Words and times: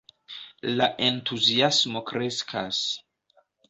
La 0.79 0.87
entuziasmo 1.09 2.05
kreskas. 2.11 2.85